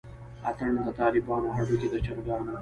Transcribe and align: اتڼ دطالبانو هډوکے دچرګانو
اتڼ 0.49 0.69
دطالبانو 0.87 1.47
هډوکے 1.55 1.87
دچرګانو 1.93 2.53